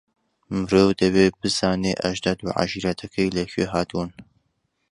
مرۆ 0.59 0.83
دەبێ 1.01 1.25
بزانێ 1.39 1.93
ئەژداد 2.03 2.39
و 2.43 2.53
عەشیرەتەکەی 2.59 3.33
لەکوێ 3.37 3.65
هاتوون. 3.73 4.09